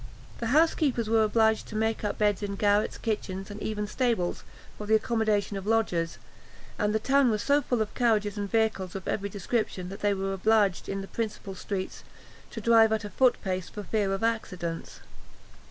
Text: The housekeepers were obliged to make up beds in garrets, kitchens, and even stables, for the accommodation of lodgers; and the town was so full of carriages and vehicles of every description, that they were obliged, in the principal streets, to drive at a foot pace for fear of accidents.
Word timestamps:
The 0.39 0.47
housekeepers 0.47 1.07
were 1.11 1.23
obliged 1.23 1.67
to 1.67 1.75
make 1.75 2.03
up 2.03 2.17
beds 2.17 2.41
in 2.41 2.55
garrets, 2.55 2.97
kitchens, 2.97 3.51
and 3.51 3.61
even 3.61 3.85
stables, 3.85 4.41
for 4.75 4.87
the 4.87 4.95
accommodation 4.95 5.57
of 5.57 5.67
lodgers; 5.67 6.17
and 6.79 6.91
the 6.91 6.97
town 6.97 7.29
was 7.29 7.43
so 7.43 7.61
full 7.61 7.83
of 7.83 7.93
carriages 7.93 8.35
and 8.35 8.49
vehicles 8.49 8.95
of 8.95 9.07
every 9.07 9.29
description, 9.29 9.89
that 9.89 9.99
they 10.01 10.15
were 10.15 10.33
obliged, 10.33 10.89
in 10.89 11.01
the 11.01 11.07
principal 11.07 11.53
streets, 11.53 12.03
to 12.49 12.59
drive 12.59 12.91
at 12.91 13.05
a 13.05 13.11
foot 13.11 13.39
pace 13.43 13.69
for 13.69 13.83
fear 13.83 14.11
of 14.11 14.23
accidents. 14.23 15.01